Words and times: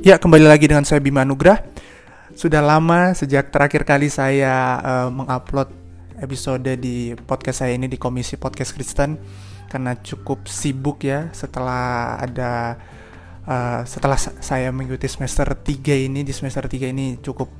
Ya, 0.00 0.16
kembali 0.16 0.48
lagi 0.48 0.64
dengan 0.64 0.88
saya 0.88 0.96
Bima 0.96 1.28
Nugrah. 1.28 1.60
Sudah 2.32 2.64
lama 2.64 3.12
sejak 3.12 3.52
terakhir 3.52 3.84
kali 3.84 4.08
saya 4.08 4.80
uh, 4.80 5.08
mengupload 5.12 5.68
episode 6.16 6.64
di 6.80 7.12
podcast 7.28 7.60
saya 7.60 7.76
ini 7.76 7.84
di 7.84 8.00
Komisi 8.00 8.40
Podcast 8.40 8.72
Kristen 8.72 9.20
karena 9.68 9.92
cukup 10.00 10.48
sibuk 10.48 11.04
ya 11.04 11.28
setelah 11.36 12.16
ada 12.16 12.80
uh, 13.44 13.84
setelah 13.84 14.16
saya 14.16 14.72
mengikuti 14.72 15.04
semester 15.04 15.52
3 15.52 15.68
ini 16.08 16.24
di 16.24 16.32
semester 16.32 16.64
3 16.64 16.96
ini 16.96 17.20
cukup 17.20 17.52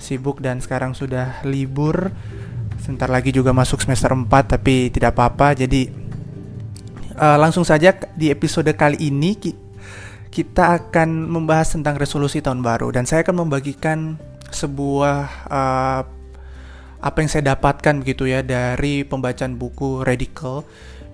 sibuk 0.00 0.40
dan 0.40 0.64
sekarang 0.64 0.96
sudah 0.96 1.44
libur. 1.44 2.08
Sebentar 2.80 3.12
lagi 3.12 3.36
juga 3.36 3.52
masuk 3.52 3.84
semester 3.84 4.16
4 4.16 4.32
tapi 4.48 4.88
tidak 4.88 5.12
apa-apa. 5.12 5.60
Jadi 5.60 5.92
uh, 7.20 7.36
langsung 7.36 7.68
saja 7.68 7.92
di 8.16 8.32
episode 8.32 8.72
kali 8.72 9.12
ini 9.12 9.36
kita 10.32 10.80
akan 10.80 11.28
membahas 11.28 11.76
tentang 11.76 12.00
resolusi 12.00 12.40
tahun 12.40 12.64
baru. 12.64 12.88
Dan 12.96 13.04
saya 13.04 13.20
akan 13.20 13.44
membagikan 13.44 14.16
sebuah 14.48 15.18
uh, 15.52 16.02
apa 17.02 17.16
yang 17.18 17.30
saya 17.30 17.52
dapatkan 17.52 18.00
begitu 18.00 18.30
ya 18.30 18.40
dari 18.40 19.02
pembacaan 19.02 19.58
buku 19.58 20.06
Radical 20.06 20.64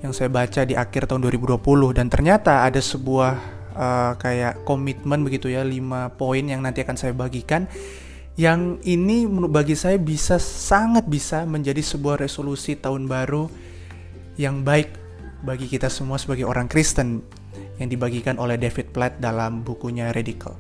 yang 0.05 0.12
saya 0.15 0.31
baca 0.31 0.62
di 0.62 0.79
akhir 0.79 1.11
tahun 1.11 1.25
2020 1.27 1.59
dan 1.97 2.07
ternyata 2.12 2.62
ada 2.62 2.79
sebuah 2.79 3.33
uh, 3.75 4.12
kayak 4.21 4.62
komitmen 4.69 5.25
begitu 5.25 5.51
ya 5.51 5.65
5 5.65 6.21
poin 6.21 6.45
yang 6.45 6.61
nanti 6.62 6.85
akan 6.85 6.95
saya 6.95 7.17
bagikan 7.17 7.67
yang 8.39 8.79
ini 8.87 9.27
menurut 9.27 9.51
bagi 9.51 9.75
saya 9.75 9.98
bisa 9.98 10.39
sangat 10.39 11.09
bisa 11.11 11.43
menjadi 11.48 11.83
sebuah 11.83 12.23
resolusi 12.23 12.79
tahun 12.79 13.11
baru 13.11 13.51
yang 14.39 14.62
baik 14.62 14.95
bagi 15.43 15.67
kita 15.67 15.91
semua 15.91 16.21
sebagai 16.21 16.47
orang 16.47 16.71
Kristen 16.71 17.25
yang 17.79 17.89
dibagikan 17.89 18.37
oleh 18.37 18.59
David 18.59 18.91
Platt 18.91 19.23
dalam 19.23 19.62
bukunya 19.62 20.11
Radical. 20.11 20.59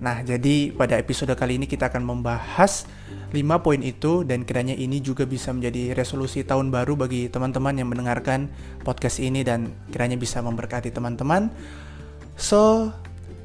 Nah, 0.00 0.24
jadi 0.24 0.72
pada 0.72 0.96
episode 0.96 1.30
kali 1.36 1.60
ini 1.60 1.68
kita 1.68 1.92
akan 1.92 2.02
membahas 2.02 2.88
5 3.30 3.36
poin 3.60 3.78
itu 3.84 4.24
dan 4.24 4.48
kiranya 4.48 4.72
ini 4.72 4.98
juga 5.04 5.28
bisa 5.28 5.52
menjadi 5.52 5.92
resolusi 5.92 6.42
tahun 6.42 6.72
baru 6.72 6.96
bagi 6.96 7.28
teman-teman 7.28 7.76
yang 7.76 7.88
mendengarkan 7.92 8.48
podcast 8.80 9.20
ini 9.20 9.44
dan 9.44 9.70
kiranya 9.92 10.16
bisa 10.16 10.40
memberkati 10.40 10.88
teman-teman. 10.90 11.52
So, 12.40 12.90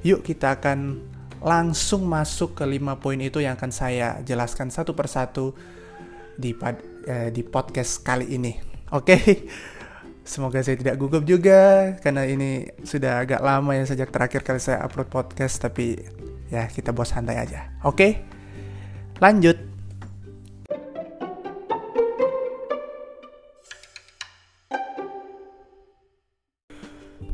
yuk 0.02 0.24
kita 0.24 0.58
akan 0.58 1.04
langsung 1.44 2.08
masuk 2.08 2.56
ke 2.58 2.64
5 2.64 3.04
poin 3.04 3.20
itu 3.20 3.44
yang 3.44 3.60
akan 3.60 3.70
saya 3.76 4.24
jelaskan 4.24 4.72
satu 4.72 4.96
persatu 4.96 5.54
di 6.40 6.56
eh, 7.06 7.30
di 7.36 7.44
podcast 7.44 8.00
kali 8.00 8.32
ini. 8.32 8.56
Oke. 8.96 9.20
Okay? 9.20 9.22
Semoga 10.26 10.58
saya 10.66 10.74
tidak 10.74 10.98
gugup 10.98 11.22
juga 11.22 11.94
karena 12.02 12.26
ini 12.26 12.66
sudah 12.82 13.22
agak 13.22 13.46
lama 13.46 13.78
ya 13.78 13.86
sejak 13.86 14.10
terakhir 14.10 14.42
kali 14.42 14.58
saya 14.58 14.82
upload 14.82 15.06
podcast 15.06 15.62
tapi 15.62 16.02
ya 16.50 16.66
kita 16.66 16.90
bos 16.90 17.14
santai 17.14 17.38
aja. 17.38 17.70
Oke. 17.86 18.26
Lanjut. 19.22 19.54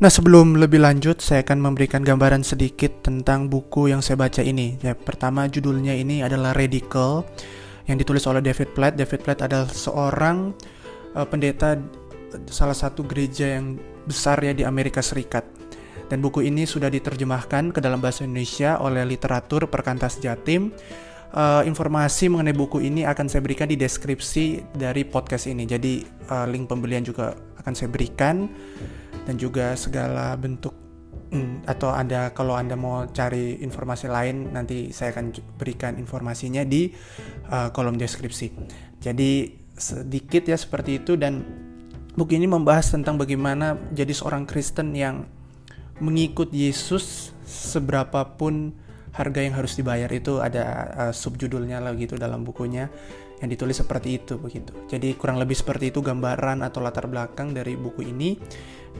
Nah 0.02 0.10
sebelum 0.10 0.60
lebih 0.60 0.82
lanjut, 0.82 1.22
saya 1.22 1.46
akan 1.46 1.62
memberikan 1.62 2.02
gambaran 2.02 2.44
sedikit 2.44 3.06
tentang 3.06 3.46
buku 3.46 3.88
yang 3.88 4.02
saya 4.02 4.18
baca 4.18 4.42
ini. 4.42 4.74
Ya, 4.82 4.98
pertama 4.98 5.46
judulnya 5.46 5.94
ini 5.94 6.26
adalah 6.26 6.52
Radical, 6.58 7.22
yang 7.86 8.02
ditulis 8.02 8.26
oleh 8.26 8.42
David 8.42 8.74
Platt. 8.74 8.98
David 8.98 9.22
Platt 9.22 9.46
adalah 9.46 9.70
seorang 9.70 10.58
uh, 11.14 11.22
pendeta 11.22 11.78
salah 12.48 12.76
satu 12.76 13.04
gereja 13.06 13.58
yang 13.58 13.76
besar 14.06 14.40
ya 14.42 14.52
di 14.52 14.64
Amerika 14.66 15.00
Serikat. 15.00 15.44
Dan 16.12 16.20
buku 16.20 16.44
ini 16.44 16.68
sudah 16.68 16.92
diterjemahkan 16.92 17.72
ke 17.72 17.80
dalam 17.80 17.96
bahasa 17.96 18.28
Indonesia 18.28 18.76
oleh 18.84 19.06
literatur 19.08 19.64
Perkantas 19.72 20.20
Jatim. 20.20 20.72
Uh, 21.32 21.64
informasi 21.64 22.28
mengenai 22.28 22.52
buku 22.52 22.84
ini 22.84 23.08
akan 23.08 23.24
saya 23.24 23.40
berikan 23.40 23.64
di 23.64 23.80
deskripsi 23.80 24.76
dari 24.76 25.08
podcast 25.08 25.48
ini. 25.48 25.64
Jadi 25.64 26.04
uh, 26.28 26.44
link 26.44 26.68
pembelian 26.68 27.00
juga 27.00 27.32
akan 27.56 27.72
saya 27.72 27.88
berikan 27.88 28.44
dan 29.24 29.40
juga 29.40 29.72
segala 29.72 30.36
bentuk 30.36 30.76
hmm, 31.32 31.64
atau 31.64 31.88
anda 31.88 32.28
kalau 32.36 32.52
anda 32.60 32.76
mau 32.76 33.08
cari 33.08 33.64
informasi 33.64 34.12
lain 34.12 34.52
nanti 34.52 34.92
saya 34.92 35.16
akan 35.16 35.32
berikan 35.56 35.96
informasinya 35.96 36.60
di 36.68 36.92
uh, 37.48 37.72
kolom 37.72 37.96
deskripsi. 37.96 38.52
Jadi 39.00 39.62
sedikit 39.72 40.44
ya 40.44 40.60
seperti 40.60 41.00
itu 41.00 41.16
dan 41.16 41.40
Buku 42.12 42.36
ini 42.36 42.44
membahas 42.44 42.92
tentang 42.92 43.16
bagaimana 43.16 43.80
jadi 43.88 44.12
seorang 44.12 44.44
Kristen 44.44 44.92
yang 44.92 45.24
mengikut 45.96 46.52
Yesus 46.52 47.32
seberapapun 47.48 48.76
harga 49.16 49.40
yang 49.40 49.56
harus 49.56 49.76
dibayar 49.80 50.08
itu 50.12 50.40
ada 50.40 50.92
uh, 50.92 51.12
subjudulnya 51.12 51.80
lah 51.80 51.96
gitu 51.96 52.20
dalam 52.20 52.44
bukunya 52.44 52.92
yang 53.40 53.48
ditulis 53.48 53.80
seperti 53.80 54.20
itu 54.20 54.36
begitu. 54.36 54.76
Jadi 54.92 55.16
kurang 55.16 55.40
lebih 55.40 55.56
seperti 55.56 55.88
itu 55.88 56.04
gambaran 56.04 56.60
atau 56.60 56.84
latar 56.84 57.08
belakang 57.08 57.56
dari 57.56 57.80
buku 57.80 58.04
ini 58.04 58.36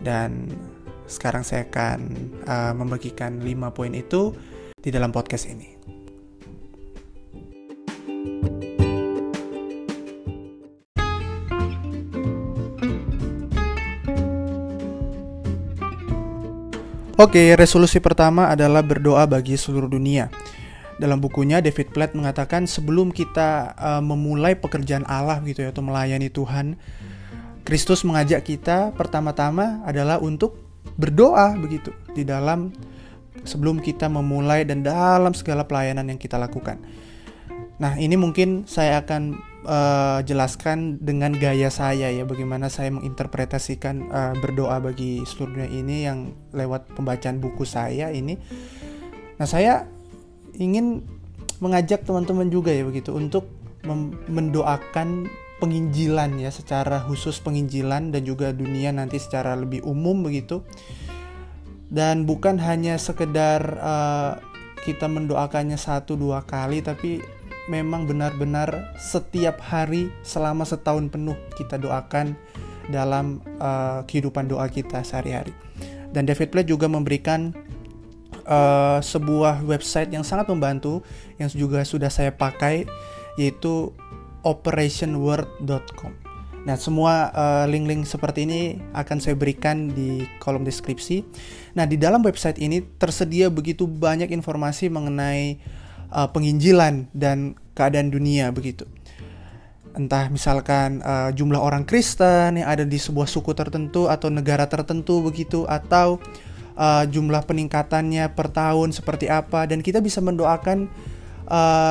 dan 0.00 0.48
sekarang 1.04 1.44
saya 1.44 1.68
akan 1.68 1.98
uh, 2.48 2.72
membagikan 2.72 3.44
5 3.44 3.76
poin 3.76 3.92
itu 3.92 4.32
di 4.80 4.88
dalam 4.88 5.12
podcast 5.12 5.52
ini. 5.52 5.68
Oke, 17.22 17.54
resolusi 17.54 18.02
pertama 18.02 18.50
adalah 18.50 18.82
berdoa 18.82 19.22
bagi 19.30 19.54
seluruh 19.54 19.86
dunia. 19.86 20.26
Dalam 20.98 21.22
bukunya 21.22 21.62
David 21.62 21.94
Platt 21.94 22.18
mengatakan 22.18 22.66
sebelum 22.66 23.14
kita 23.14 23.78
uh, 23.78 24.02
memulai 24.02 24.58
pekerjaan 24.58 25.06
Allah 25.06 25.38
gitu 25.46 25.62
ya 25.62 25.70
atau 25.70 25.86
melayani 25.86 26.34
Tuhan, 26.34 26.74
Kristus 27.62 28.02
mengajak 28.02 28.42
kita 28.42 28.90
pertama-tama 28.98 29.86
adalah 29.86 30.18
untuk 30.18 30.58
berdoa 30.98 31.54
begitu 31.62 31.94
di 32.10 32.26
dalam 32.26 32.74
sebelum 33.46 33.78
kita 33.78 34.10
memulai 34.10 34.66
dan 34.66 34.82
dalam 34.82 35.30
segala 35.30 35.62
pelayanan 35.62 36.10
yang 36.10 36.18
kita 36.18 36.34
lakukan. 36.42 36.82
Nah, 37.78 38.02
ini 38.02 38.18
mungkin 38.18 38.66
saya 38.66 38.98
akan 38.98 39.38
uh, 39.66 40.20
jelaskan 40.26 40.98
dengan 41.02 41.34
gaya 41.34 41.70
saya 41.70 42.10
ya 42.10 42.26
bagaimana 42.26 42.70
saya 42.70 42.90
menginterpretasikan 42.94 44.10
uh, 44.10 44.34
berdoa 44.38 44.82
bagi 44.82 45.22
seluruh 45.22 45.62
dunia 45.62 45.70
ini 45.70 45.96
yang 46.06 46.18
lewat 46.54 46.94
pembacaan 46.94 47.38
buku 47.38 47.62
saya 47.66 48.10
ini. 48.10 48.38
Nah, 49.38 49.46
saya 49.48 49.86
ingin 50.58 51.02
mengajak 51.62 52.02
teman-teman 52.02 52.50
juga 52.50 52.74
ya 52.74 52.82
begitu 52.82 53.14
untuk 53.14 53.46
mendoakan 54.30 55.26
penginjilan 55.58 56.38
ya 56.38 56.50
secara 56.50 57.02
khusus 57.02 57.38
penginjilan 57.42 58.10
dan 58.10 58.22
juga 58.22 58.50
dunia 58.50 58.90
nanti 58.90 59.18
secara 59.18 59.54
lebih 59.54 59.82
umum 59.86 60.26
begitu. 60.26 60.62
Dan 61.92 62.24
bukan 62.24 62.56
hanya 62.56 62.96
sekedar 62.96 63.60
uh, 63.78 64.40
kita 64.82 65.06
mendoakannya 65.06 65.78
satu 65.78 66.18
dua 66.18 66.42
kali 66.42 66.82
tapi 66.82 67.22
memang 67.72 68.04
benar-benar 68.04 68.92
setiap 69.00 69.56
hari 69.64 70.12
selama 70.20 70.68
setahun 70.68 71.08
penuh 71.08 71.36
kita 71.56 71.80
doakan 71.80 72.36
dalam 72.92 73.40
uh, 73.56 74.04
kehidupan 74.04 74.52
doa 74.52 74.68
kita 74.68 75.00
sehari-hari. 75.00 75.56
Dan 76.12 76.28
David 76.28 76.52
Platt 76.52 76.68
juga 76.68 76.84
memberikan 76.92 77.56
uh, 78.44 79.00
sebuah 79.00 79.64
website 79.64 80.12
yang 80.12 80.26
sangat 80.26 80.52
membantu 80.52 81.00
yang 81.40 81.48
juga 81.48 81.80
sudah 81.88 82.12
saya 82.12 82.28
pakai 82.28 82.84
yaitu 83.40 83.96
operationword.com. 84.44 86.12
Nah, 86.62 86.78
semua 86.78 87.34
uh, 87.34 87.64
link-link 87.66 88.06
seperti 88.06 88.46
ini 88.46 88.60
akan 88.94 89.18
saya 89.18 89.34
berikan 89.34 89.90
di 89.90 90.22
kolom 90.38 90.62
deskripsi. 90.62 91.26
Nah, 91.75 91.90
di 91.90 91.98
dalam 91.98 92.22
website 92.22 92.62
ini 92.62 92.86
tersedia 93.02 93.50
begitu 93.50 93.90
banyak 93.90 94.30
informasi 94.30 94.86
mengenai 94.86 95.58
uh, 96.14 96.30
penginjilan 96.30 97.10
dan 97.10 97.58
keadaan 97.72 98.12
dunia 98.12 98.52
begitu. 98.52 98.88
Entah 99.92 100.32
misalkan 100.32 101.04
uh, 101.04 101.28
jumlah 101.36 101.60
orang 101.60 101.84
Kristen 101.84 102.56
yang 102.56 102.69
ada 102.69 102.84
di 102.88 102.96
sebuah 102.96 103.28
suku 103.28 103.52
tertentu 103.52 104.08
atau 104.08 104.32
negara 104.32 104.64
tertentu 104.64 105.20
begitu 105.20 105.69
atau 105.69 106.16
uh, 106.80 107.04
jumlah 107.04 107.44
peningkatannya 107.44 108.32
per 108.32 108.48
tahun 108.48 108.96
seperti 108.96 109.28
apa 109.28 109.69
dan 109.69 109.84
kita 109.84 110.00
bisa 110.00 110.20
mendoakan 110.24 110.88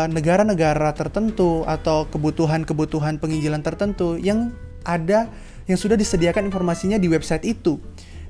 negara-negara 0.10 0.90
uh, 0.90 0.96
tertentu 0.96 1.62
atau 1.70 2.10
kebutuhan-kebutuhan 2.10 3.22
penginjilan 3.22 3.62
tertentu 3.62 4.18
yang 4.18 4.50
ada 4.82 5.30
yang 5.70 5.78
sudah 5.78 5.94
disediakan 5.94 6.50
informasinya 6.50 6.98
di 6.98 7.06
website 7.06 7.46
itu. 7.46 7.78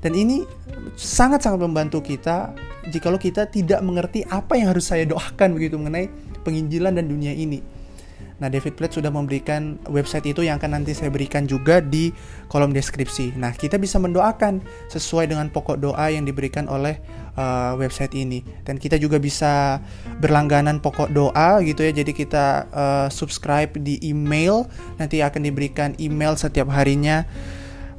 Dan 0.02 0.18
ini 0.18 0.42
sangat-sangat 0.98 1.62
membantu 1.62 2.02
kita 2.04 2.52
jikalau 2.90 3.16
kita 3.16 3.46
tidak 3.46 3.78
mengerti 3.86 4.26
apa 4.26 4.58
yang 4.58 4.74
harus 4.74 4.90
saya 4.90 5.06
doakan 5.06 5.54
begitu 5.54 5.78
mengenai 5.78 6.10
penginjilan 6.42 6.98
dan 6.98 7.06
dunia 7.08 7.32
ini. 7.32 7.82
Nah, 8.42 8.50
David 8.50 8.74
Platt 8.74 8.98
sudah 8.98 9.10
memberikan 9.10 9.78
website 9.86 10.34
itu 10.34 10.42
yang 10.42 10.58
akan 10.58 10.82
nanti 10.82 10.94
saya 10.98 11.14
berikan 11.14 11.46
juga 11.46 11.78
di 11.78 12.10
kolom 12.50 12.74
deskripsi. 12.74 13.38
Nah, 13.38 13.54
kita 13.54 13.78
bisa 13.78 14.02
mendoakan 14.02 14.62
sesuai 14.90 15.30
dengan 15.30 15.46
pokok 15.46 15.78
doa 15.78 16.10
yang 16.10 16.26
diberikan 16.26 16.66
oleh 16.66 16.98
uh, 17.38 17.78
website 17.78 18.14
ini. 18.18 18.42
Dan 18.66 18.82
kita 18.82 18.98
juga 18.98 19.22
bisa 19.22 19.78
berlangganan 20.18 20.82
pokok 20.82 21.14
doa 21.14 21.62
gitu 21.62 21.86
ya. 21.86 21.94
Jadi 21.94 22.12
kita 22.14 22.66
uh, 22.74 23.06
subscribe 23.14 23.78
di 23.78 24.02
email, 24.02 24.66
nanti 24.98 25.22
akan 25.22 25.46
diberikan 25.46 25.94
email 26.02 26.34
setiap 26.34 26.66
harinya 26.74 27.22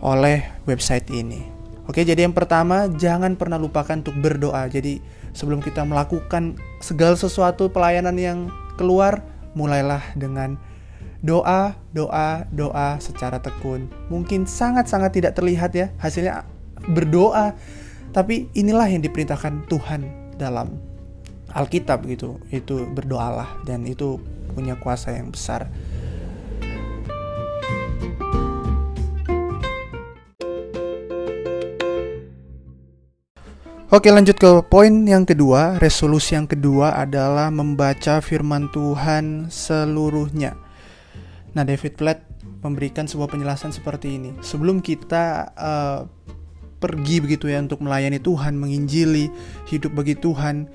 oleh 0.04 0.44
website 0.68 1.08
ini. 1.08 1.53
Oke, 1.84 2.08
jadi 2.08 2.24
yang 2.24 2.32
pertama 2.32 2.88
jangan 2.96 3.36
pernah 3.36 3.60
lupakan 3.60 4.00
untuk 4.00 4.16
berdoa. 4.24 4.72
Jadi 4.72 5.04
sebelum 5.36 5.60
kita 5.60 5.84
melakukan 5.84 6.56
segala 6.80 7.20
sesuatu 7.20 7.68
pelayanan 7.68 8.16
yang 8.16 8.40
keluar 8.80 9.20
mulailah 9.52 10.02
dengan 10.16 10.56
doa, 11.20 11.76
doa, 11.92 12.48
doa 12.56 13.00
secara 13.04 13.44
tekun. 13.44 13.92
Mungkin 14.08 14.48
sangat-sangat 14.48 15.12
tidak 15.12 15.36
terlihat 15.36 15.72
ya 15.76 15.92
hasilnya 16.00 16.48
berdoa, 16.88 17.56
tapi 18.16 18.48
inilah 18.56 18.88
yang 18.88 19.04
diperintahkan 19.04 19.68
Tuhan 19.68 20.02
dalam 20.40 20.80
Alkitab 21.52 22.08
gitu. 22.08 22.40
Itu 22.48 22.88
berdoalah 22.92 23.60
dan 23.68 23.84
itu 23.84 24.24
punya 24.56 24.80
kuasa 24.80 25.16
yang 25.16 25.32
besar. 25.32 25.68
Oke 33.94 34.10
lanjut 34.10 34.42
ke 34.42 34.50
poin 34.74 34.90
yang 35.06 35.22
kedua. 35.22 35.78
Resolusi 35.78 36.34
yang 36.34 36.50
kedua 36.50 36.98
adalah 36.98 37.54
membaca 37.54 38.26
firman 38.26 38.66
Tuhan 38.74 39.54
seluruhnya. 39.54 40.58
Nah 41.54 41.62
David 41.62 42.02
Platt 42.02 42.26
memberikan 42.66 43.06
sebuah 43.06 43.30
penjelasan 43.30 43.70
seperti 43.70 44.18
ini. 44.18 44.34
Sebelum 44.42 44.82
kita 44.82 45.54
uh, 45.54 46.10
pergi 46.82 47.22
begitu 47.22 47.54
ya 47.54 47.62
untuk 47.62 47.86
melayani 47.86 48.18
Tuhan 48.18 48.58
Menginjili 48.58 49.30
hidup 49.70 49.94
bagi 49.94 50.18
Tuhan 50.18 50.74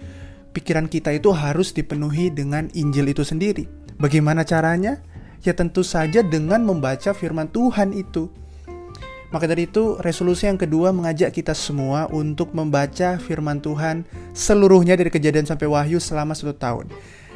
Pikiran 0.55 0.87
kita 0.87 1.11
itu 1.11 1.35
harus 1.35 1.75
dipenuhi 1.75 2.31
dengan 2.31 2.70
Injil 2.79 3.11
itu 3.11 3.26
sendiri. 3.26 3.67
Bagaimana 3.99 4.47
caranya? 4.47 5.03
Ya 5.43 5.59
tentu 5.59 5.82
saja 5.82 6.23
dengan 6.23 6.62
membaca 6.62 7.11
firman 7.11 7.50
Tuhan 7.50 7.99
itu 7.99 8.31
maka 9.28 9.44
dari 9.44 9.69
itu, 9.69 10.00
resolusi 10.00 10.48
yang 10.48 10.56
kedua 10.56 10.88
mengajak 10.88 11.36
kita 11.36 11.52
semua 11.52 12.08
untuk 12.08 12.56
membaca 12.56 13.20
firman 13.20 13.60
Tuhan 13.60 14.08
seluruhnya 14.32 14.96
dari 14.96 15.12
kejadian 15.12 15.44
sampai 15.44 15.69
wahyu 15.69 16.00
selama 16.00 16.32
satu 16.32 16.56
tahun. 16.56 16.88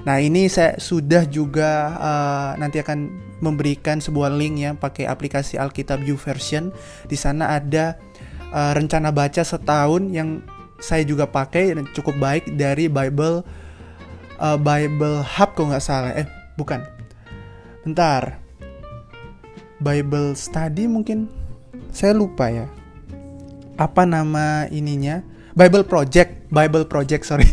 Nah 0.02 0.18
ini 0.18 0.48
saya 0.48 0.80
sudah 0.80 1.28
juga 1.28 1.94
uh, 2.00 2.50
nanti 2.58 2.80
akan 2.80 3.12
memberikan 3.44 4.00
sebuah 4.02 4.34
link 4.34 4.54
ya 4.58 4.70
pakai 4.74 5.04
aplikasi 5.06 5.60
Alkitab 5.60 6.02
U 6.08 6.16
Version. 6.16 6.72
Di 7.06 7.14
sana 7.14 7.60
ada 7.60 8.00
uh, 8.50 8.72
rencana 8.72 9.12
baca 9.12 9.44
setahun 9.44 10.08
yang 10.10 10.42
saya 10.82 11.06
juga 11.06 11.28
pakai 11.30 11.76
dan 11.76 11.86
cukup 11.94 12.18
baik 12.18 12.56
dari 12.58 12.90
Bible 12.90 13.46
uh, 14.40 14.58
Bible 14.58 15.22
Hub 15.22 15.54
kalau 15.54 15.70
nggak 15.70 15.84
salah. 15.84 16.10
Eh 16.16 16.26
bukan, 16.56 16.82
bentar. 17.86 18.40
Bible 19.82 20.38
Study 20.38 20.86
mungkin 20.86 21.41
saya 21.92 22.16
lupa 22.16 22.48
ya. 22.48 22.66
Apa 23.76 24.08
nama 24.08 24.66
ininya? 24.72 25.20
Bible 25.52 25.84
Project. 25.84 26.48
Bible 26.48 26.88
Project 26.88 27.22
sorry. 27.28 27.46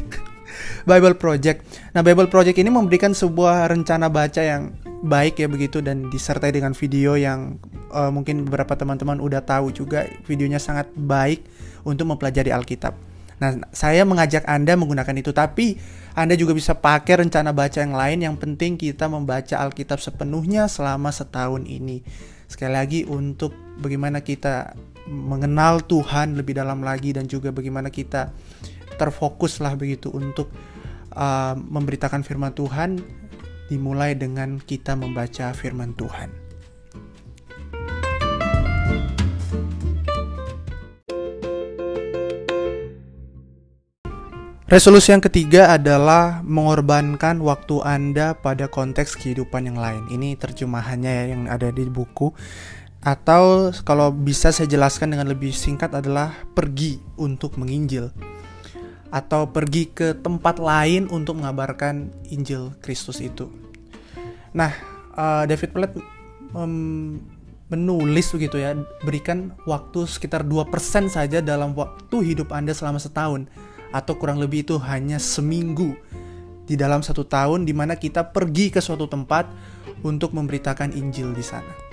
Bible 0.89 1.19
Project. 1.19 1.67
Nah 1.91 2.01
Bible 2.01 2.31
Project 2.31 2.57
ini 2.57 2.71
memberikan 2.71 3.11
sebuah 3.11 3.67
rencana 3.67 4.07
baca 4.07 4.39
yang 4.39 4.73
baik 5.03 5.39
ya 5.39 5.47
begitu 5.47 5.79
dan 5.79 6.11
disertai 6.11 6.51
dengan 6.51 6.75
video 6.75 7.15
yang 7.15 7.59
uh, 7.91 8.11
mungkin 8.11 8.47
beberapa 8.47 8.75
teman-teman 8.79 9.19
udah 9.19 9.43
tahu 9.43 9.75
juga. 9.75 10.07
Videonya 10.23 10.57
sangat 10.57 10.87
baik 10.95 11.43
untuk 11.83 12.07
mempelajari 12.07 12.55
Alkitab. 12.55 12.95
Nah, 13.39 13.55
saya 13.71 14.03
mengajak 14.03 14.43
Anda 14.43 14.75
menggunakan 14.75 15.15
itu, 15.15 15.31
tapi 15.31 15.79
Anda 16.11 16.35
juga 16.35 16.51
bisa 16.51 16.75
pakai 16.75 17.23
rencana 17.23 17.55
baca 17.55 17.79
yang 17.79 17.95
lain. 17.95 18.19
Yang 18.19 18.35
penting 18.43 18.75
kita 18.75 19.07
membaca 19.07 19.55
Alkitab 19.63 20.03
sepenuhnya 20.03 20.67
selama 20.67 21.07
setahun 21.07 21.63
ini. 21.63 22.03
Sekali 22.49 22.73
lagi 22.73 22.99
untuk 23.05 23.53
bagaimana 23.77 24.25
kita 24.25 24.73
mengenal 25.05 25.85
Tuhan 25.85 26.33
lebih 26.33 26.57
dalam 26.57 26.81
lagi 26.81 27.13
dan 27.13 27.29
juga 27.29 27.53
bagaimana 27.53 27.93
kita 27.93 28.33
terfokuslah 28.97 29.77
begitu 29.77 30.09
untuk 30.09 30.49
uh, 31.13 31.53
memberitakan 31.53 32.25
firman 32.25 32.51
Tuhan 32.57 32.99
dimulai 33.69 34.17
dengan 34.17 34.57
kita 34.57 34.97
membaca 34.97 35.53
firman 35.53 35.93
Tuhan. 35.93 36.48
Resolusi 44.69 45.09
yang 45.09 45.25
ketiga 45.25 45.73
adalah 45.73 46.45
mengorbankan 46.45 47.41
waktu 47.41 47.81
Anda 47.81 48.37
pada 48.37 48.69
konteks 48.69 49.17
kehidupan 49.17 49.65
yang 49.65 49.81
lain. 49.81 50.05
Ini 50.13 50.37
terjemahannya 50.37 51.09
ya 51.09 51.25
yang 51.33 51.49
ada 51.49 51.73
di 51.73 51.89
buku. 51.89 52.29
Atau 53.01 53.73
kalau 53.81 54.13
bisa 54.13 54.53
saya 54.53 54.69
jelaskan 54.69 55.09
dengan 55.09 55.25
lebih 55.25 55.49
singkat 55.57 55.89
adalah 55.97 56.45
pergi 56.53 57.01
untuk 57.17 57.57
menginjil. 57.57 58.13
Atau 59.09 59.49
pergi 59.49 59.89
ke 59.89 60.13
tempat 60.13 60.61
lain 60.61 61.09
untuk 61.09 61.41
mengabarkan 61.41 62.13
Injil 62.29 62.77
Kristus 62.77 63.25
itu. 63.25 63.49
Nah, 64.53 64.69
uh, 65.17 65.49
David 65.49 65.73
Platt 65.73 65.97
menulis 67.73 68.27
begitu 68.37 68.61
ya, 68.61 68.77
berikan 69.01 69.49
waktu 69.65 70.05
sekitar 70.05 70.45
2% 70.45 71.09
saja 71.09 71.41
dalam 71.41 71.73
waktu 71.73 72.21
hidup 72.21 72.53
Anda 72.53 72.77
selama 72.77 73.01
setahun 73.01 73.49
atau 73.89 74.13
kurang 74.17 74.37
lebih 74.37 74.65
itu 74.65 74.75
hanya 74.81 75.17
seminggu 75.17 75.97
di 76.69 76.77
dalam 76.77 77.01
satu 77.01 77.25
tahun 77.25 77.65
di 77.65 77.73
mana 77.73 77.97
kita 77.97 78.29
pergi 78.29 78.69
ke 78.69 78.77
suatu 78.77 79.09
tempat 79.09 79.49
untuk 80.05 80.37
memberitakan 80.37 80.93
Injil 80.93 81.33
di 81.33 81.41
sana. 81.41 81.89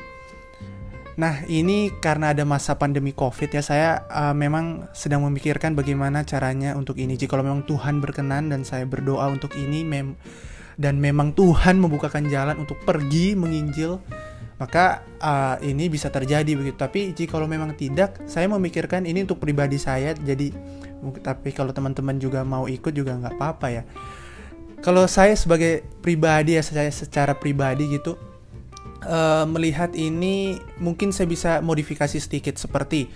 Nah, 1.17 1.49
ini 1.49 1.89
karena 1.97 2.37
ada 2.37 2.45
masa 2.45 2.77
pandemi 2.77 3.17
Covid 3.17 3.49
ya, 3.49 3.65
saya 3.65 4.05
uh, 4.13 4.37
memang 4.37 4.85
sedang 4.93 5.25
memikirkan 5.25 5.73
bagaimana 5.73 6.29
caranya 6.29 6.77
untuk 6.77 7.01
ini. 7.01 7.17
Jika 7.17 7.41
memang 7.41 7.65
Tuhan 7.65 8.05
berkenan 8.05 8.53
dan 8.53 8.69
saya 8.69 8.85
berdoa 8.85 9.33
untuk 9.33 9.57
ini 9.57 9.81
mem 9.81 10.13
dan 10.77 11.01
memang 11.01 11.33
Tuhan 11.33 11.81
membukakan 11.81 12.29
jalan 12.29 12.61
untuk 12.61 12.77
pergi 12.85 13.33
menginjil, 13.33 13.97
maka 14.57 15.05
uh, 15.21 15.57
ini 15.61 15.89
bisa 15.93 16.09
terjadi 16.09 16.53
begitu. 16.57 16.77
Tapi 16.77 17.13
jika 17.13 17.37
memang 17.45 17.77
tidak, 17.77 18.21
saya 18.25 18.49
memikirkan 18.49 19.05
ini 19.05 19.25
untuk 19.25 19.41
pribadi 19.41 19.77
saya. 19.77 20.17
Jadi 20.17 20.53
tapi 21.23 21.53
kalau 21.53 21.71
teman-teman 21.71 22.17
juga 22.19 22.43
mau 22.43 22.67
ikut 22.67 22.91
juga 22.91 23.15
nggak 23.15 23.35
apa-apa 23.37 23.67
ya 23.71 23.83
kalau 24.81 25.05
saya 25.09 25.33
sebagai 25.37 25.85
pribadi 26.03 26.57
ya 26.59 26.63
saya 26.65 26.91
secara 26.91 27.37
pribadi 27.37 27.97
gitu 27.97 28.17
uh, 29.07 29.45
melihat 29.49 29.93
ini 29.97 30.61
mungkin 30.81 31.13
saya 31.13 31.29
bisa 31.29 31.51
modifikasi 31.63 32.17
sedikit 32.19 32.57
seperti 32.61 33.09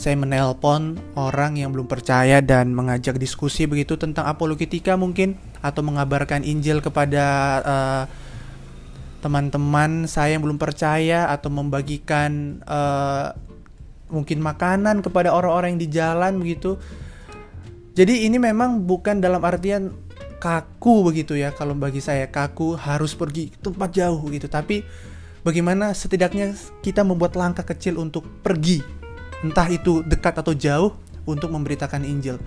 saya 0.00 0.16
menelpon 0.16 0.96
orang 1.12 1.60
yang 1.60 1.76
belum 1.76 1.84
percaya 1.84 2.40
dan 2.40 2.72
mengajak 2.72 3.20
diskusi 3.20 3.68
begitu 3.68 4.00
tentang 4.00 4.24
apologetika 4.24 4.96
mungkin 4.96 5.36
atau 5.60 5.84
mengabarkan 5.84 6.40
Injil 6.40 6.80
kepada 6.80 7.24
uh, 7.60 8.02
teman-teman 9.20 10.08
saya 10.08 10.34
yang 10.34 10.42
belum 10.42 10.56
percaya 10.56 11.28
atau 11.28 11.52
membagikan 11.52 12.60
uh, 12.64 13.36
mungkin 14.10 14.42
makanan 14.42 15.04
kepada 15.04 15.30
orang-orang 15.30 15.76
yang 15.76 15.82
di 15.84 15.90
jalan 15.92 16.32
begitu. 16.40 16.80
Jadi 17.94 18.26
ini 18.26 18.40
memang 18.40 18.82
bukan 18.88 19.20
dalam 19.20 19.44
artian 19.44 19.92
kaku 20.40 21.12
begitu 21.12 21.36
ya 21.36 21.52
kalau 21.52 21.76
bagi 21.76 22.00
saya. 22.00 22.26
Kaku 22.26 22.74
harus 22.74 23.12
pergi 23.12 23.52
tempat 23.60 23.92
jauh 23.92 24.24
gitu. 24.32 24.48
Tapi 24.48 24.82
bagaimana 25.44 25.92
setidaknya 25.92 26.56
kita 26.80 27.04
membuat 27.04 27.36
langkah 27.36 27.62
kecil 27.62 28.00
untuk 28.00 28.24
pergi. 28.40 28.80
Entah 29.44 29.68
itu 29.68 30.00
dekat 30.04 30.40
atau 30.40 30.56
jauh 30.56 30.96
untuk 31.28 31.52
memberitakan 31.52 32.02
Injil. 32.08 32.40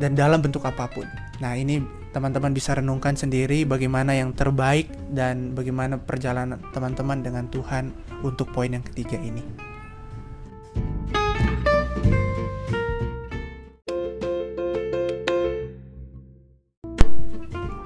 Dan 0.00 0.16
dalam 0.16 0.40
bentuk 0.40 0.64
apa 0.64 0.88
pun. 0.88 1.04
Nah, 1.44 1.52
ini 1.60 1.99
teman-teman 2.10 2.50
bisa 2.50 2.74
renungkan 2.74 3.14
sendiri 3.14 3.62
bagaimana 3.62 4.18
yang 4.18 4.34
terbaik 4.34 4.90
dan 5.14 5.54
bagaimana 5.54 5.98
perjalanan 5.98 6.58
teman-teman 6.74 7.22
dengan 7.22 7.46
Tuhan 7.46 7.94
untuk 8.26 8.50
poin 8.50 8.70
yang 8.70 8.82
ketiga 8.82 9.16
ini. 9.18 9.70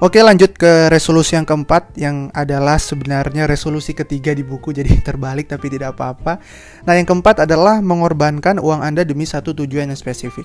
Oke 0.05 0.21
lanjut 0.21 0.53
ke 0.53 0.93
resolusi 0.93 1.33
yang 1.33 1.49
keempat 1.49 1.97
yang 1.97 2.29
adalah 2.37 2.77
sebenarnya 2.77 3.49
resolusi 3.49 3.97
ketiga 3.97 4.37
di 4.37 4.45
buku 4.45 4.69
jadi 4.69 5.01
terbalik 5.09 5.49
tapi 5.49 5.73
tidak 5.73 5.97
apa-apa. 5.97 6.45
Nah 6.85 6.93
yang 6.93 7.09
keempat 7.09 7.49
adalah 7.49 7.81
mengorbankan 7.81 8.61
uang 8.61 8.85
Anda 8.85 9.09
demi 9.09 9.25
satu 9.25 9.57
tujuan 9.57 9.89
yang 9.89 9.97
spesifik. 9.97 10.45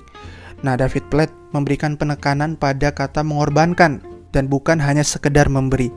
Nah 0.60 0.76
David 0.76 1.08
Platt 1.08 1.32
memberikan 1.50 1.96
penekanan 1.96 2.56
pada 2.56 2.92
kata 2.92 3.24
mengorbankan 3.24 4.04
dan 4.30 4.46
bukan 4.46 4.78
hanya 4.78 5.02
sekedar 5.02 5.50
memberi. 5.50 5.90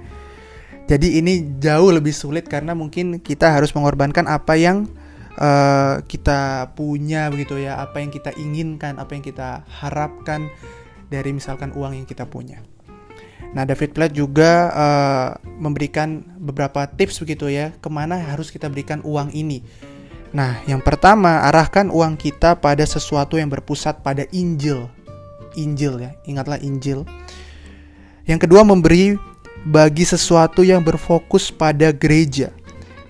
Jadi 0.84 1.20
ini 1.20 1.60
jauh 1.64 1.96
lebih 1.96 2.12
sulit 2.12 2.48
karena 2.52 2.76
mungkin 2.76 3.24
kita 3.24 3.56
harus 3.56 3.72
mengorbankan 3.72 4.28
apa 4.28 4.60
yang 4.60 4.92
uh, 5.40 6.04
kita 6.04 6.72
punya 6.76 7.32
begitu 7.32 7.56
ya, 7.56 7.80
apa 7.80 8.04
yang 8.04 8.12
kita 8.12 8.36
inginkan, 8.36 9.00
apa 9.00 9.16
yang 9.16 9.24
kita 9.24 9.64
harapkan 9.68 10.52
dari 11.08 11.32
misalkan 11.32 11.72
uang 11.72 12.04
yang 12.04 12.08
kita 12.08 12.28
punya. 12.28 12.60
Nah, 13.54 13.70
David 13.70 13.94
Platt 13.94 14.18
juga 14.18 14.74
uh, 14.74 15.30
memberikan 15.62 16.26
beberapa 16.42 16.90
tips 16.90 17.22
begitu 17.22 17.54
ya, 17.54 17.70
ke 17.78 17.88
mana 17.88 18.18
harus 18.18 18.50
kita 18.50 18.68
berikan 18.68 19.00
uang 19.06 19.30
ini. 19.32 19.62
Nah, 20.34 20.66
yang 20.66 20.82
pertama, 20.82 21.46
arahkan 21.46 21.94
uang 21.94 22.18
kita 22.18 22.58
pada 22.58 22.82
sesuatu 22.90 23.38
yang 23.38 23.54
berpusat 23.54 24.02
pada 24.02 24.26
Injil. 24.34 24.90
Injil 25.54 26.02
ya, 26.02 26.12
ingatlah 26.26 26.58
Injil. 26.58 27.06
Yang 28.26 28.50
kedua, 28.50 28.66
memberi 28.66 29.14
bagi 29.70 30.04
sesuatu 30.04 30.66
yang 30.66 30.82
berfokus 30.82 31.54
pada 31.54 31.94
gereja. 31.94 32.50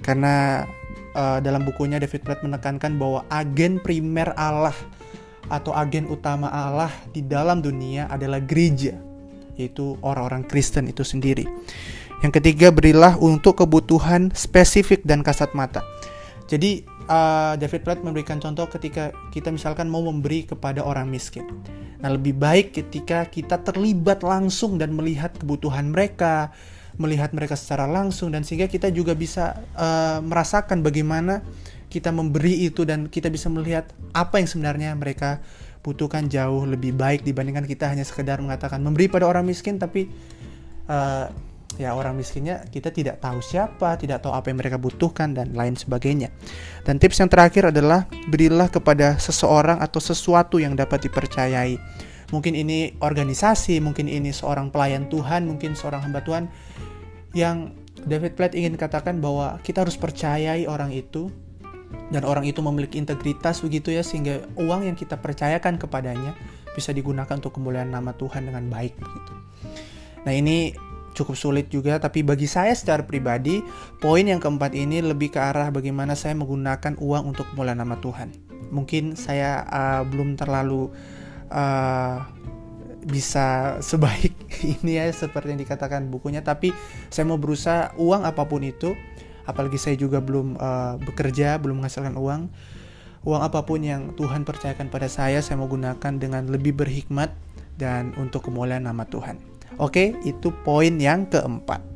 Karena 0.04 0.68
uh, 1.16 1.40
dalam 1.40 1.64
bukunya 1.64 1.96
David 1.96 2.28
Platt 2.28 2.44
menekankan 2.44 3.00
bahwa 3.00 3.24
agen 3.32 3.80
primer 3.80 4.36
Allah 4.36 4.76
atau 5.48 5.72
agen 5.72 6.12
utama 6.12 6.52
Allah 6.52 6.92
di 7.16 7.24
dalam 7.24 7.64
dunia 7.64 8.12
adalah 8.12 8.44
gereja, 8.44 9.00
yaitu 9.56 9.96
orang-orang 10.04 10.44
Kristen 10.44 10.92
itu 10.92 11.08
sendiri. 11.08 11.48
Yang 12.20 12.40
ketiga, 12.40 12.72
berilah 12.72 13.16
untuk 13.20 13.64
kebutuhan 13.64 14.32
spesifik 14.32 15.04
dan 15.08 15.24
kasat 15.24 15.52
mata. 15.56 15.84
Jadi, 16.48 16.84
uh, 17.08 17.54
David 17.60 17.82
Platt 17.84 18.00
memberikan 18.04 18.40
contoh 18.40 18.68
ketika 18.68 19.16
kita 19.32 19.50
misalkan 19.50 19.88
mau 19.88 20.04
memberi 20.04 20.48
kepada 20.48 20.84
orang 20.84 21.10
miskin. 21.10 21.48
Nah, 22.04 22.12
lebih 22.12 22.36
baik 22.36 22.76
ketika 22.76 23.24
kita 23.32 23.64
terlibat 23.64 24.28
langsung 24.28 24.76
dan 24.76 24.92
melihat 24.92 25.32
kebutuhan 25.40 25.96
mereka, 25.96 26.52
melihat 27.00 27.32
mereka 27.32 27.56
secara 27.56 27.90
langsung 27.90 28.30
dan 28.36 28.46
sehingga 28.46 28.70
kita 28.70 28.92
juga 28.94 29.18
bisa 29.18 29.58
uh, 29.74 30.20
merasakan 30.22 30.86
bagaimana 30.86 31.42
kita 31.90 32.10
memberi 32.10 32.66
itu 32.66 32.86
dan 32.86 33.06
kita 33.06 33.30
bisa 33.30 33.50
melihat 33.50 33.86
apa 34.14 34.42
yang 34.42 34.50
sebenarnya 34.50 34.98
mereka 34.98 35.42
butuhkan 35.86 36.26
jauh 36.32 36.66
lebih 36.66 36.96
baik 36.96 37.22
dibandingkan 37.22 37.70
kita 37.70 37.86
hanya 37.92 38.02
sekedar 38.08 38.40
mengatakan 38.42 38.82
memberi 38.82 39.12
pada 39.12 39.30
orang 39.30 39.46
miskin 39.46 39.78
tapi 39.78 40.10
uh, 40.90 41.28
ya 41.78 41.98
orang 41.98 42.18
miskinnya 42.18 42.66
kita 42.70 42.94
tidak 42.94 43.20
tahu 43.24 43.42
siapa, 43.42 43.98
tidak 43.98 44.24
tahu 44.26 44.34
apa 44.34 44.50
yang 44.50 44.60
mereka 44.62 44.78
butuhkan 44.78 45.34
dan 45.34 45.54
lain 45.54 45.74
sebagainya. 45.74 46.30
Dan 46.86 46.98
tips 47.02 47.22
yang 47.22 47.30
terakhir 47.30 47.74
adalah 47.74 48.06
berilah 48.30 48.70
kepada 48.70 49.18
seseorang 49.18 49.82
atau 49.82 50.00
sesuatu 50.00 50.62
yang 50.62 50.78
dapat 50.78 51.10
dipercayai. 51.10 51.76
Mungkin 52.34 52.58
ini 52.58 52.98
organisasi, 52.98 53.78
mungkin 53.84 54.10
ini 54.10 54.34
seorang 54.34 54.74
pelayan 54.74 55.06
Tuhan, 55.10 55.46
mungkin 55.46 55.78
seorang 55.78 56.02
hamba 56.10 56.26
Tuhan 56.26 56.50
yang 57.38 57.78
David 58.04 58.34
Platt 58.36 58.58
ingin 58.58 58.74
katakan 58.76 59.22
bahwa 59.22 59.62
kita 59.62 59.86
harus 59.86 59.96
percayai 59.96 60.66
orang 60.66 60.92
itu 60.92 61.30
dan 62.10 62.26
orang 62.26 62.46
itu 62.46 62.60
memiliki 62.60 62.98
integritas 62.98 63.62
begitu 63.62 63.94
ya 63.94 64.02
sehingga 64.02 64.44
uang 64.58 64.90
yang 64.90 64.98
kita 64.98 65.18
percayakan 65.22 65.78
kepadanya 65.78 66.34
bisa 66.74 66.90
digunakan 66.90 67.38
untuk 67.38 67.54
kemuliaan 67.54 67.94
nama 67.94 68.12
Tuhan 68.18 68.50
dengan 68.50 68.66
baik 68.68 68.98
begitu. 68.98 69.34
Nah, 70.26 70.34
ini 70.34 70.74
cukup 71.14 71.38
sulit 71.38 71.70
juga 71.70 72.02
tapi 72.02 72.26
bagi 72.26 72.50
saya 72.50 72.74
secara 72.74 73.06
pribadi 73.06 73.62
poin 74.02 74.26
yang 74.26 74.42
keempat 74.42 74.74
ini 74.74 75.00
lebih 75.00 75.34
ke 75.34 75.40
arah 75.40 75.70
bagaimana 75.70 76.18
saya 76.18 76.34
menggunakan 76.34 76.98
uang 76.98 77.24
untuk 77.34 77.48
kemuliaan 77.54 77.80
nama 77.80 77.98
Tuhan. 78.02 78.34
Mungkin 78.74 79.14
saya 79.14 79.64
uh, 79.70 80.02
belum 80.04 80.36
terlalu 80.36 80.90
uh, 81.54 82.26
bisa 83.04 83.78
sebaik 83.84 84.34
ini 84.80 84.98
ya 84.98 85.12
seperti 85.12 85.54
yang 85.54 85.62
dikatakan 85.62 86.08
bukunya 86.08 86.42
tapi 86.42 86.72
saya 87.12 87.28
mau 87.28 87.38
berusaha 87.38 87.92
uang 88.00 88.24
apa 88.24 88.48
pun 88.48 88.64
itu 88.64 88.96
apalagi 89.44 89.76
saya 89.76 90.00
juga 90.00 90.24
belum 90.24 90.56
uh, 90.56 90.96
bekerja 91.04 91.60
belum 91.60 91.84
menghasilkan 91.84 92.16
uang 92.16 92.48
uang 93.28 93.42
apa 93.44 93.64
pun 93.68 93.84
yang 93.84 94.16
Tuhan 94.16 94.48
percayakan 94.48 94.88
pada 94.88 95.12
saya 95.12 95.44
saya 95.44 95.60
mau 95.60 95.68
gunakan 95.68 96.16
dengan 96.16 96.48
lebih 96.48 96.76
berhikmat 96.76 97.36
dan 97.76 98.16
untuk 98.16 98.48
kemuliaan 98.48 98.88
nama 98.88 99.04
Tuhan 99.04 99.40
oke 99.78 100.18
itu 100.26 100.50
poin 100.66 100.94
yang 100.98 101.26
keempat 101.30 101.94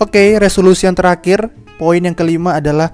Oke, 0.00 0.40
resolusi 0.40 0.88
yang 0.88 0.96
terakhir, 0.96 1.52
poin 1.76 2.00
yang 2.00 2.16
kelima 2.16 2.56
adalah 2.56 2.88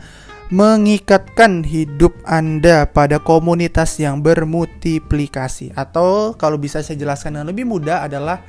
mengikatkan 0.51 1.63
hidup 1.63 2.15
Anda 2.27 2.87
pada 2.91 3.23
komunitas 3.23 3.99
yang 4.03 4.23
bermultiplikasi 4.27 5.75
atau 5.79 6.35
kalau 6.35 6.59
bisa 6.59 6.83
saya 6.83 6.99
jelaskan 6.99 7.39
dengan 7.39 7.51
lebih 7.55 7.67
mudah 7.67 8.07
adalah 8.07 8.43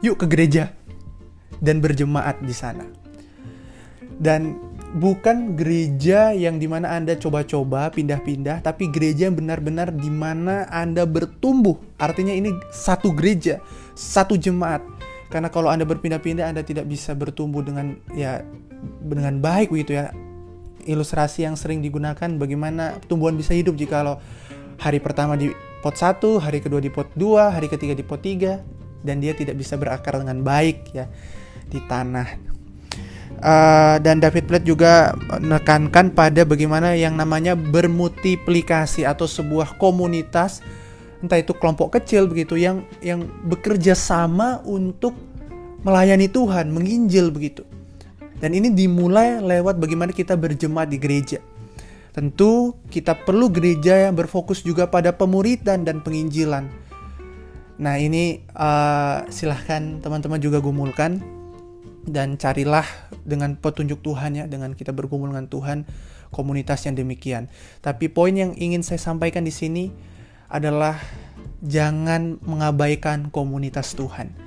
yuk 0.00 0.20
ke 0.20 0.26
gereja 0.28 0.72
dan 1.60 1.84
berjemaat 1.84 2.40
di 2.40 2.56
sana. 2.56 2.88
Dan 4.16 4.56
bukan 4.94 5.58
gereja 5.58 6.30
yang 6.30 6.62
di 6.62 6.70
mana 6.70 6.94
Anda 6.94 7.18
coba-coba 7.18 7.90
pindah-pindah, 7.90 8.62
tapi 8.62 8.92
gereja 8.92 9.26
yang 9.26 9.34
benar-benar 9.34 9.90
di 9.90 10.10
mana 10.12 10.70
Anda 10.70 11.02
bertumbuh. 11.02 11.74
Artinya 11.98 12.30
ini 12.30 12.54
satu 12.70 13.10
gereja, 13.10 13.58
satu 13.98 14.38
jemaat. 14.38 14.84
Karena 15.26 15.50
kalau 15.50 15.66
Anda 15.72 15.82
berpindah-pindah, 15.82 16.46
Anda 16.46 16.62
tidak 16.62 16.86
bisa 16.86 17.16
bertumbuh 17.18 17.66
dengan 17.66 17.98
ya 18.14 18.46
dengan 19.02 19.42
baik 19.42 19.72
begitu 19.72 19.98
ya 19.98 20.12
ilustrasi 20.86 21.42
yang 21.42 21.58
sering 21.58 21.82
digunakan 21.82 22.30
bagaimana 22.38 23.02
tumbuhan 23.10 23.34
bisa 23.34 23.52
hidup 23.52 23.74
jika 23.74 24.06
lo 24.06 24.22
hari 24.78 25.02
pertama 25.02 25.34
di 25.34 25.50
pot 25.82 25.98
1, 25.98 26.22
hari 26.38 26.62
kedua 26.62 26.78
di 26.78 26.90
pot 26.92 27.10
2, 27.18 27.54
hari 27.58 27.66
ketiga 27.66 27.92
di 27.96 28.06
pot 28.06 28.22
3 28.22 29.02
dan 29.02 29.18
dia 29.18 29.34
tidak 29.34 29.58
bisa 29.58 29.74
berakar 29.74 30.22
dengan 30.22 30.42
baik 30.46 30.94
ya 30.94 31.10
di 31.66 31.82
tanah. 31.82 32.55
Uh, 33.36 34.00
dan 34.00 34.16
David 34.16 34.48
Platt 34.48 34.64
juga 34.64 35.12
menekankan 35.28 36.16
pada 36.16 36.48
bagaimana 36.48 36.96
yang 36.96 37.20
namanya 37.20 37.52
bermultiplikasi 37.52 39.04
atau 39.04 39.28
sebuah 39.28 39.76
komunitas 39.76 40.64
entah 41.20 41.36
itu 41.40 41.52
kelompok 41.52 42.00
kecil 42.00 42.28
begitu 42.28 42.56
yang 42.56 42.84
yang 43.04 43.24
bekerja 43.44 43.92
sama 43.92 44.64
untuk 44.64 45.12
melayani 45.84 46.26
Tuhan, 46.32 46.72
menginjil 46.72 47.28
begitu. 47.28 47.62
Dan 48.36 48.52
ini 48.52 48.72
dimulai 48.72 49.40
lewat 49.40 49.80
bagaimana 49.80 50.12
kita 50.12 50.36
berjemaat 50.36 50.92
di 50.92 50.98
gereja. 51.00 51.40
Tentu 52.12 52.76
kita 52.88 53.12
perlu 53.12 53.52
gereja 53.52 54.08
yang 54.08 54.16
berfokus 54.16 54.64
juga 54.64 54.88
pada 54.88 55.12
pemuridan 55.12 55.84
dan 55.84 56.00
penginjilan. 56.00 56.64
Nah 57.76 57.94
ini 58.00 58.40
uh, 58.56 59.28
silahkan 59.28 60.00
teman-teman 60.00 60.40
juga 60.40 60.64
gumulkan 60.64 61.20
dan 62.06 62.38
carilah 62.38 62.86
dengan 63.26 63.58
petunjuk 63.58 64.00
Tuhan 64.00 64.38
ya, 64.38 64.44
dengan 64.46 64.72
kita 64.72 64.94
bergumul 64.94 65.34
dengan 65.34 65.50
Tuhan 65.50 65.78
komunitas 66.30 66.86
yang 66.86 66.94
demikian. 66.94 67.50
Tapi 67.82 68.08
poin 68.08 68.32
yang 68.32 68.54
ingin 68.54 68.86
saya 68.86 69.02
sampaikan 69.02 69.42
di 69.42 69.52
sini 69.52 69.90
adalah 70.46 70.96
jangan 71.60 72.38
mengabaikan 72.46 73.34
komunitas 73.34 73.98
Tuhan 73.98 74.46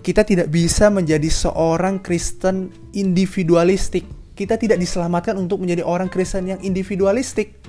kita 0.00 0.24
tidak 0.24 0.48
bisa 0.48 0.88
menjadi 0.88 1.28
seorang 1.28 2.00
Kristen 2.00 2.72
individualistik. 2.96 4.08
Kita 4.32 4.56
tidak 4.56 4.80
diselamatkan 4.80 5.36
untuk 5.36 5.60
menjadi 5.62 5.84
orang 5.84 6.08
Kristen 6.08 6.48
yang 6.48 6.60
individualistik. 6.64 7.60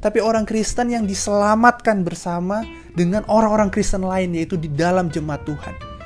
Tapi 0.00 0.18
orang 0.24 0.48
Kristen 0.48 0.94
yang 0.94 1.04
diselamatkan 1.04 2.06
bersama 2.06 2.64
dengan 2.96 3.26
orang-orang 3.28 3.68
Kristen 3.68 4.06
lain 4.06 4.32
yaitu 4.32 4.56
di 4.56 4.70
dalam 4.72 5.12
jemaat 5.12 5.44
Tuhan. 5.44 5.97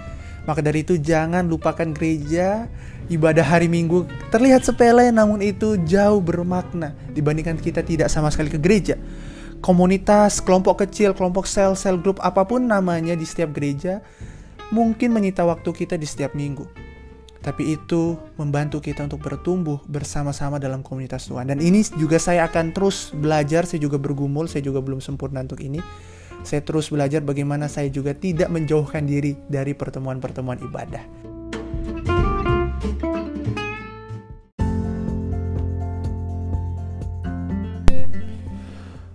Maka 0.43 0.59
dari 0.59 0.83
itu 0.83 0.99
jangan 0.99 1.47
lupakan 1.47 1.95
gereja, 1.95 2.67
ibadah 3.07 3.47
hari 3.47 3.71
Minggu 3.71 4.07
terlihat 4.35 4.67
sepele 4.67 5.11
namun 5.15 5.39
itu 5.39 5.79
jauh 5.87 6.19
bermakna 6.19 6.95
dibandingkan 7.15 7.59
kita 7.59 7.83
tidak 7.87 8.11
sama 8.11 8.31
sekali 8.33 8.51
ke 8.51 8.59
gereja. 8.59 8.99
Komunitas, 9.63 10.43
kelompok 10.43 10.83
kecil, 10.83 11.15
kelompok 11.15 11.47
sel, 11.47 11.79
sel 11.79 11.95
grup 11.95 12.19
apa 12.19 12.43
pun 12.43 12.67
namanya 12.67 13.15
di 13.15 13.23
setiap 13.23 13.55
gereja 13.55 14.03
mungkin 14.75 15.15
menyita 15.15 15.47
waktu 15.47 15.71
kita 15.71 15.95
di 15.95 16.09
setiap 16.09 16.35
minggu. 16.35 16.67
Tapi 17.43 17.75
itu 17.75 18.15
membantu 18.39 18.79
kita 18.79 19.03
untuk 19.07 19.19
bertumbuh 19.23 19.83
bersama-sama 19.91 20.63
dalam 20.63 20.79
komunitas 20.83 21.27
Tuhan. 21.27 21.51
Dan 21.51 21.59
ini 21.59 21.83
juga 21.99 22.19
saya 22.23 22.47
akan 22.47 22.71
terus 22.71 23.11
belajar, 23.11 23.67
saya 23.67 23.83
juga 23.83 23.99
bergumul, 23.99 24.47
saya 24.47 24.63
juga 24.63 24.79
belum 24.79 25.03
sempurna 25.03 25.43
untuk 25.43 25.59
ini. 25.59 25.83
Saya 26.43 26.61
terus 26.67 26.91
belajar 26.91 27.23
bagaimana 27.23 27.71
saya 27.71 27.87
juga 27.89 28.13
tidak 28.15 28.51
menjauhkan 28.51 29.07
diri 29.07 29.39
dari 29.47 29.73
pertemuan-pertemuan 29.79 30.59
ibadah. 30.63 31.23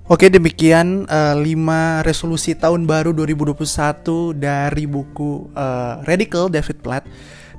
Oke 0.08 0.32
demikian 0.32 1.04
uh, 1.12 1.36
5 1.36 2.08
resolusi 2.08 2.56
tahun 2.56 2.88
baru 2.88 3.12
2021 3.12 3.60
dari 4.40 4.88
buku 4.88 5.52
uh, 5.52 6.00
Radical 6.08 6.48
David 6.48 6.80
Platt 6.80 7.04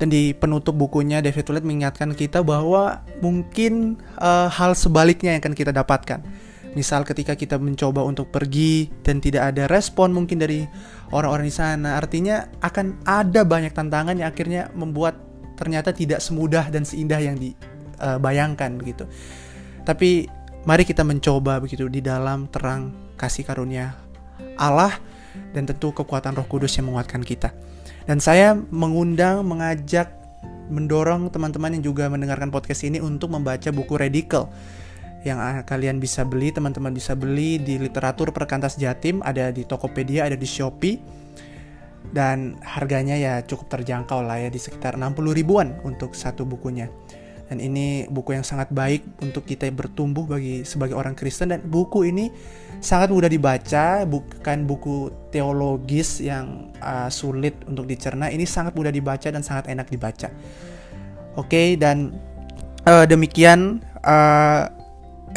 dan 0.00 0.08
di 0.08 0.32
penutup 0.32 0.72
bukunya 0.72 1.20
David 1.20 1.44
Platt 1.44 1.60
mengingatkan 1.60 2.16
kita 2.16 2.40
bahwa 2.40 3.04
mungkin 3.20 4.00
uh, 4.16 4.48
hal 4.48 4.72
sebaliknya 4.72 5.36
yang 5.36 5.44
akan 5.44 5.52
kita 5.52 5.76
dapatkan. 5.76 6.24
Misal 6.78 7.02
ketika 7.02 7.34
kita 7.34 7.58
mencoba 7.58 8.06
untuk 8.06 8.30
pergi 8.30 8.86
dan 9.02 9.18
tidak 9.18 9.50
ada 9.50 9.66
respon 9.66 10.14
mungkin 10.14 10.38
dari 10.38 10.62
orang-orang 11.10 11.50
di 11.50 11.54
sana, 11.58 11.98
artinya 11.98 12.46
akan 12.62 13.02
ada 13.02 13.42
banyak 13.42 13.74
tantangan 13.74 14.14
yang 14.14 14.30
akhirnya 14.30 14.70
membuat 14.78 15.18
ternyata 15.58 15.90
tidak 15.90 16.22
semudah 16.22 16.70
dan 16.70 16.86
seindah 16.86 17.18
yang 17.18 17.34
dibayangkan 17.34 18.78
gitu. 18.86 19.10
Tapi 19.82 20.30
mari 20.70 20.86
kita 20.86 21.02
mencoba 21.02 21.58
begitu 21.58 21.90
di 21.90 21.98
dalam 21.98 22.46
terang 22.46 22.94
kasih 23.18 23.42
karunia 23.42 23.98
Allah 24.54 24.94
dan 25.50 25.66
tentu 25.66 25.90
kekuatan 25.90 26.38
Roh 26.38 26.46
Kudus 26.46 26.78
yang 26.78 26.94
menguatkan 26.94 27.26
kita. 27.26 27.50
Dan 28.06 28.22
saya 28.22 28.54
mengundang, 28.54 29.42
mengajak, 29.42 30.14
mendorong 30.70 31.26
teman-teman 31.34 31.74
yang 31.74 31.90
juga 31.90 32.06
mendengarkan 32.06 32.54
podcast 32.54 32.86
ini 32.86 33.02
untuk 33.02 33.34
membaca 33.34 33.66
buku 33.74 33.98
Radical 33.98 34.46
yang 35.26 35.42
ah, 35.42 35.66
kalian 35.66 35.98
bisa 35.98 36.22
beli, 36.22 36.54
teman-teman 36.54 36.94
bisa 36.94 37.18
beli 37.18 37.58
di 37.58 37.80
literatur 37.80 38.30
Perkantas 38.30 38.78
Jatim, 38.78 39.18
ada 39.26 39.50
di 39.50 39.66
Tokopedia, 39.66 40.30
ada 40.30 40.38
di 40.38 40.46
Shopee. 40.46 40.98
Dan 42.08 42.56
harganya 42.64 43.18
ya 43.18 43.44
cukup 43.44 43.68
terjangkau 43.68 44.24
lah 44.24 44.40
ya 44.40 44.48
di 44.48 44.56
sekitar 44.56 44.96
60 44.96 45.18
ribuan 45.34 45.76
untuk 45.84 46.16
satu 46.16 46.46
bukunya. 46.48 46.88
Dan 47.48 47.64
ini 47.64 48.04
buku 48.08 48.36
yang 48.36 48.44
sangat 48.44 48.68
baik 48.68 49.24
untuk 49.24 49.48
kita 49.48 49.64
bertumbuh 49.72 50.28
bagi 50.28 50.68
sebagai 50.68 50.92
orang 50.92 51.16
Kristen 51.16 51.48
dan 51.48 51.64
buku 51.64 52.04
ini 52.04 52.28
sangat 52.84 53.08
mudah 53.08 53.32
dibaca, 53.32 54.04
bukan 54.04 54.68
buku 54.68 55.08
teologis 55.32 56.20
yang 56.20 56.68
uh, 56.84 57.08
sulit 57.08 57.56
untuk 57.64 57.88
dicerna. 57.88 58.28
Ini 58.28 58.44
sangat 58.44 58.76
mudah 58.76 58.92
dibaca 58.92 59.28
dan 59.32 59.40
sangat 59.40 59.72
enak 59.72 59.88
dibaca. 59.88 60.28
Oke, 61.40 61.48
okay, 61.48 61.68
dan 61.80 62.12
uh, 62.84 63.08
demikian 63.08 63.80
uh, 64.04 64.77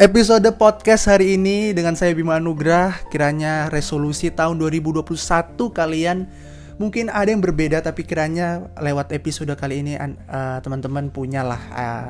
Episode 0.00 0.48
podcast 0.56 1.04
hari 1.04 1.36
ini 1.36 1.76
dengan 1.76 1.92
saya 1.92 2.16
Bima 2.16 2.40
Anugrah 2.40 3.04
Kiranya 3.12 3.68
resolusi 3.68 4.32
tahun 4.32 4.56
2021 4.56 5.04
kalian 5.68 6.32
Mungkin 6.80 7.12
ada 7.12 7.28
yang 7.28 7.44
berbeda 7.44 7.84
tapi 7.84 8.08
kiranya 8.08 8.72
lewat 8.80 9.12
episode 9.12 9.52
kali 9.52 9.84
ini 9.84 10.00
uh, 10.00 10.64
Teman-teman 10.64 11.12
punyalah 11.12 11.60
uh, 11.76 12.06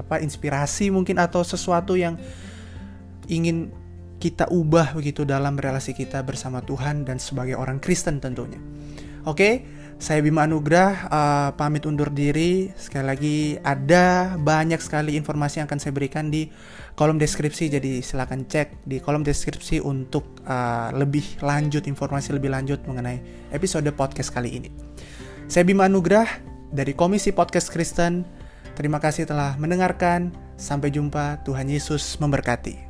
apa 0.00 0.24
inspirasi 0.24 0.88
mungkin 0.88 1.20
atau 1.20 1.44
sesuatu 1.44 2.00
yang 2.00 2.16
ingin 3.28 3.76
kita 4.16 4.48
ubah 4.48 4.96
begitu 4.96 5.28
dalam 5.28 5.60
relasi 5.60 5.92
kita 5.92 6.24
bersama 6.24 6.64
Tuhan 6.64 7.04
dan 7.04 7.20
sebagai 7.20 7.60
orang 7.60 7.76
Kristen 7.76 8.24
tentunya 8.24 8.56
Oke? 9.28 9.76
Saya 9.98 10.22
Bima 10.22 10.46
Anugrah 10.46 11.10
uh, 11.10 11.50
pamit 11.58 11.82
undur 11.82 12.08
diri. 12.08 12.70
Sekali 12.78 13.04
lagi 13.04 13.38
ada 13.66 14.38
banyak 14.38 14.78
sekali 14.78 15.18
informasi 15.18 15.58
yang 15.58 15.66
akan 15.66 15.82
saya 15.82 15.90
berikan 15.90 16.30
di 16.30 16.48
kolom 16.94 17.18
deskripsi. 17.18 17.66
Jadi 17.66 17.98
silahkan 18.00 18.46
cek 18.46 18.86
di 18.86 19.02
kolom 19.02 19.26
deskripsi 19.26 19.82
untuk 19.82 20.38
uh, 20.46 20.94
lebih 20.94 21.42
lanjut 21.42 21.84
informasi 21.90 22.30
lebih 22.30 22.54
lanjut 22.54 22.78
mengenai 22.86 23.50
episode 23.50 23.90
podcast 23.92 24.30
kali 24.30 24.62
ini. 24.62 24.70
Saya 25.50 25.66
Bima 25.66 25.90
Anugrah 25.90 26.30
dari 26.70 26.94
Komisi 26.94 27.34
Podcast 27.34 27.68
Kristen. 27.68 28.22
Terima 28.78 29.02
kasih 29.02 29.26
telah 29.26 29.58
mendengarkan. 29.58 30.30
Sampai 30.54 30.94
jumpa. 30.94 31.42
Tuhan 31.42 31.66
Yesus 31.66 32.22
memberkati. 32.22 32.87